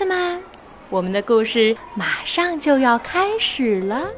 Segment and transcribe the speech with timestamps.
[0.00, 0.40] 子们，
[0.88, 4.08] 我们的故事马上就要开始了。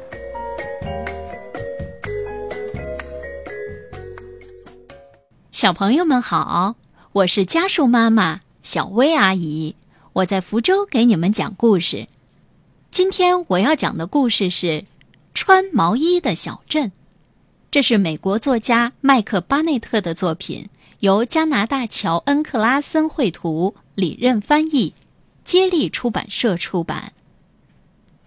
[5.51, 6.77] 小朋友们好，
[7.11, 9.75] 我是家树妈妈小薇阿姨，
[10.13, 12.07] 我在福州给你们讲故事。
[12.89, 14.67] 今天我要讲的故事是
[15.33, 16.87] 《穿毛衣的小镇》，
[17.69, 20.69] 这是美国作家麦克巴内特的作品，
[21.01, 24.93] 由加拿大乔恩克拉森绘图，李任翻译。
[25.43, 27.13] 接力出版社出版。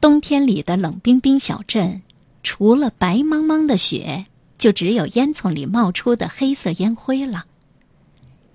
[0.01, 2.02] 冬天里的冷冰冰小镇，
[2.42, 4.27] 除了白茫茫的雪，
[4.59, 7.47] 就只有烟囱里冒出的黑色烟灰了。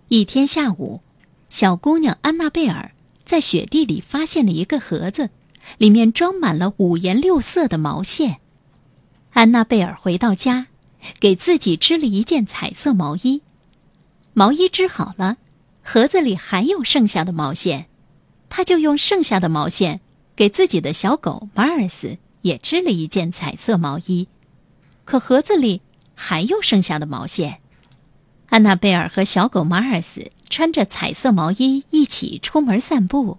[0.08, 1.02] 一天下午，
[1.50, 2.92] 小姑娘安娜贝尔
[3.26, 5.30] 在雪地里发现了一个盒子，
[5.78, 8.40] 里面装满了五颜六色的毛线。
[9.32, 10.68] 安娜贝尔回到家，
[11.20, 13.42] 给自己织了一件彩色毛衣。
[14.34, 15.38] 毛衣织好了，
[15.82, 17.88] 盒子里还有剩下的毛线。
[18.54, 20.02] 他就用剩下的毛线
[20.36, 24.28] 给自己的小狗马尔斯也织了一件彩色毛衣，
[25.06, 25.82] 可盒子里
[26.14, 27.60] 还有剩下的毛线。
[28.50, 33.38] 安娜贝尔和小狗马尔斯穿着彩色毛衣一起出门散步，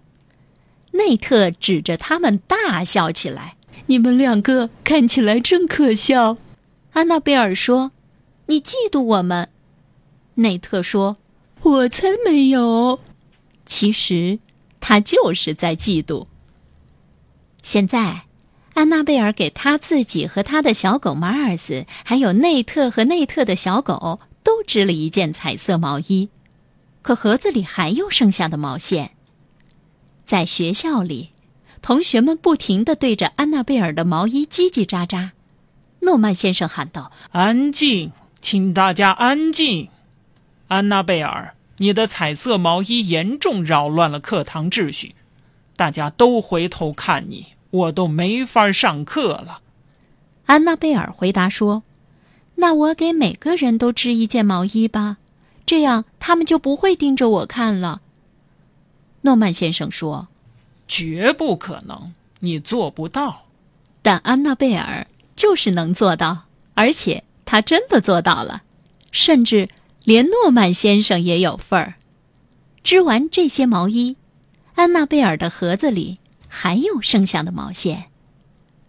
[0.93, 6.39] 内特指着他们大笑起来：“你们两个看起来真可笑。”
[6.95, 7.93] 安娜贝尔说
[8.47, 9.51] ：“你嫉妒我们。”
[10.37, 11.19] 内特说
[11.61, 13.01] ：“我才没有。”
[13.67, 14.39] 其实。
[14.83, 16.27] 他就是在嫉妒。
[17.63, 18.25] 现在，
[18.75, 26.29] 安娜贝尔给他自己和他的小狗马尔斯，还有内特和内特的小狗，都织了一件彩色毛衣，
[27.01, 29.13] 可盒子里还有剩下的毛线。
[30.27, 31.31] 在学校里，
[31.81, 35.31] 同学们不停的对着安娜贝尔的毛衣叽叽喳喳。
[36.01, 39.89] 诺曼先生喊道：“安静，请大家安静，
[40.67, 45.17] 安娜贝尔。”你的彩色毛衣严重扰乱了课堂秩序，
[45.75, 49.63] 大家都回头看你，我都没法上课了。
[50.47, 51.83] 安娜贝尔回答说
[52.55, 55.17] ：“那我给每个人都织一件毛衣吧，
[55.67, 58.01] 这样他们就不会盯着我看了。”
[59.23, 60.29] 诺曼先生说
[60.87, 63.47] ：“绝不可能，你做不到。”
[64.03, 68.63] 但安娜贝尔就是能做到，而且她真的做到了，
[69.11, 69.69] 甚至。
[70.05, 71.95] 连诺曼先生也有份儿。
[72.83, 74.17] 织完这些毛衣，
[74.75, 76.19] 安娜贝尔的盒子里
[76.49, 78.07] 还有剩下的毛线。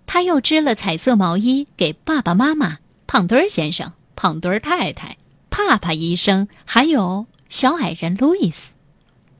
[0.05, 5.17] 他又织了彩色毛衣给爸爸妈妈、胖墩儿先生、胖墩儿太太、
[5.49, 8.71] 帕帕医生，还有小矮人路易斯。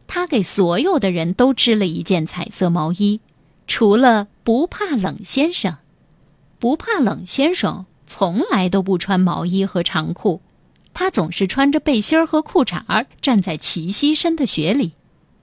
[0.07, 3.19] 他给所有的人都织了一件彩色毛衣，
[3.65, 5.77] 除了不怕冷先生。
[6.59, 10.41] 不怕冷先生从来都不穿毛衣和长裤。
[10.93, 14.93] 他总是穿着背心儿和裤衩儿站在齐膝深的雪里，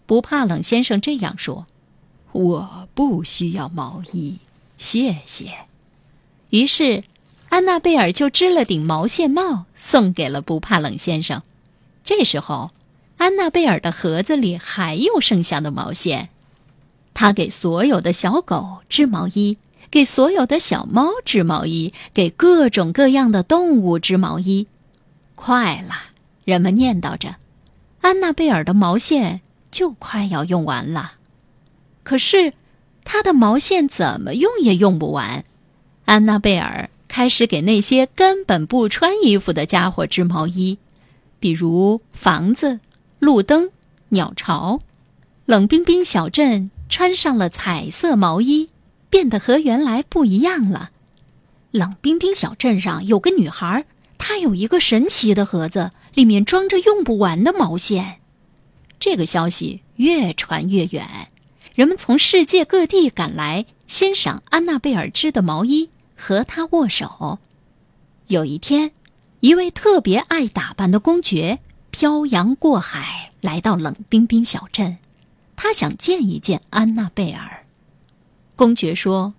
[0.06, 0.62] 不怕冷。
[0.62, 1.66] 先生这样说
[2.32, 4.38] ：“我不需要毛衣，
[4.78, 5.52] 谢谢。”
[6.50, 7.02] 于是，
[7.48, 11.42] 安娜贝尔就织了顶毛线帽送给了不怕冷先生。
[12.04, 12.70] 这时候，
[13.16, 16.28] 安娜贝尔的盒子里还有剩下的毛线，
[17.12, 19.58] 她给所有的小狗织毛衣，
[19.90, 24.68] 给所有的小猫织毛衣，给各种各样的动物织毛衣。
[25.42, 25.94] 快了，
[26.44, 27.36] 人们念叨着，
[28.02, 29.40] 安娜贝尔的毛线
[29.70, 31.12] 就快要用完了。
[32.02, 32.52] 可是，
[33.04, 35.42] 她的毛线怎么用也用不完。
[36.04, 40.76] 安娜贝尔开始给那些根本不穿衣服的家伙织毛衣，
[41.38, 42.78] 比如房子、
[43.18, 43.70] 路灯、
[44.10, 44.78] 鸟巢。
[45.46, 48.68] 冷冰冰小镇穿上了彩色毛衣，
[49.08, 50.90] 变得和原来不一样了。
[51.70, 53.86] 冷冰冰小镇上有个女孩。
[54.22, 58.20] 他有一个神奇的盒子，里面装着用不完的毛线。
[59.00, 61.28] 这个消息越传越远，
[61.75, 67.39] 人们从世界各地赶来欣赏安娜贝尔织的毛衣，和她握手。
[68.27, 68.92] 有一天，
[69.41, 71.59] 一位特别爱打扮的公爵
[71.91, 74.98] 漂洋过海来到冷冰冰小镇，
[75.56, 77.65] 他想见一见安娜贝尔。
[78.54, 79.33] 公爵说：“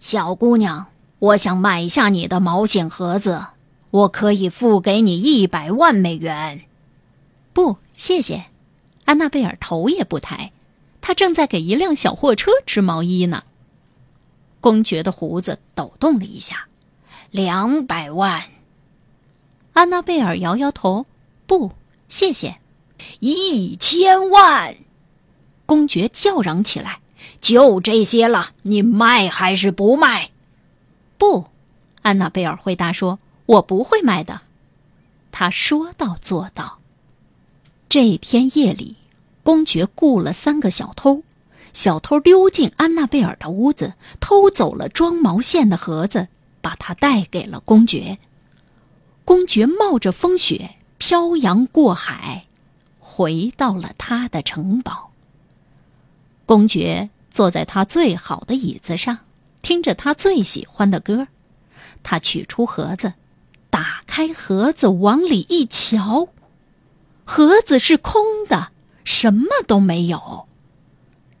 [0.00, 0.88] 小姑娘，
[1.20, 3.46] 我想买下你的毛线盒子。”
[3.90, 6.62] 我可以付给你一百万美元。
[7.52, 8.44] 不，谢谢。
[9.04, 10.52] 安娜贝尔头也不抬，
[11.00, 13.42] 她正在给一辆小货车织毛衣呢。
[14.60, 16.66] 公爵的胡子抖动了一下。
[17.32, 18.42] 两百万。
[19.72, 21.06] 安娜贝尔摇摇头，
[21.46, 21.72] 不，
[22.08, 22.58] 谢谢。
[23.18, 24.76] 一千万。
[25.66, 27.00] 公爵叫嚷起来
[27.40, 30.30] ：“就这些了，你卖还是不卖？”
[31.18, 31.46] 不，
[32.02, 33.18] 安娜贝尔回答说。
[33.50, 34.42] 我不会卖的，
[35.32, 36.78] 他说到做到。
[37.88, 38.96] 这天夜里，
[39.42, 41.24] 公爵雇了三个小偷，
[41.72, 46.28] 小偷溜进安娜贝尔的屋子，偷走了装毛线的盒子，
[46.60, 48.18] 把它带给了公爵。
[49.24, 52.44] 公爵冒着风雪漂洋过海，
[53.00, 55.10] 回到了他的城堡。
[56.46, 59.18] 公爵坐在他最好的椅子上，
[59.60, 61.26] 听着他最喜欢的歌。
[62.04, 63.12] 他取出盒子，
[64.06, 66.28] 开盒子，往里一瞧，
[67.24, 68.72] 盒子是空的，
[69.04, 70.46] 什么都没有。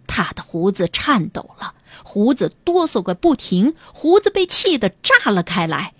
[0.06, 5.94] 他的胡子颤抖了，胡子哆嗦个不停，胡子被气得炸了开来。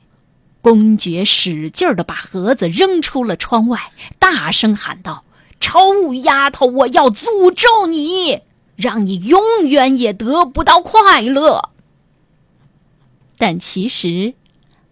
[0.62, 5.24] 公爵使劲的把盒子扔出了窗外，大声喊道
[5.58, 8.42] ：“臭丫头，我要诅咒你，
[8.76, 11.70] 让你永远也得不到快乐。”
[13.38, 14.34] 但其实，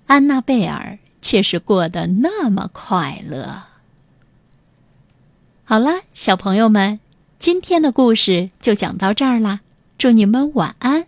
[0.06, 3.64] 安娜贝尔却是过得那么快乐。
[5.62, 7.00] 好了，小朋友们，
[7.38, 9.60] 今天的故事就讲到这儿啦，
[9.98, 11.06] 祝你们晚安。